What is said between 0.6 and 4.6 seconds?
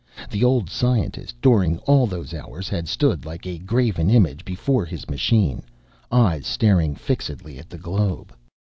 scientist, during all those hours, had stood like a graven image